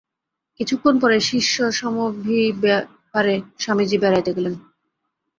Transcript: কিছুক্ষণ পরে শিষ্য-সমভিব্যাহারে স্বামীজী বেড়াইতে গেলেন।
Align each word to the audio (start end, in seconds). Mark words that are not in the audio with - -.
কিছুক্ষণ 0.59 0.95
পরে 0.99 1.17
শিষ্য-সমভিব্যাহারে 1.29 2.75
স্বামীজী 3.59 3.97
বেড়াইতে 3.97 4.31
গেলেন। 4.33 4.53